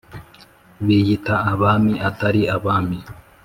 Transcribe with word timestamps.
biyita 0.85 1.35
abami 1.51 1.93
atari 2.09 2.41
abami 2.55 2.97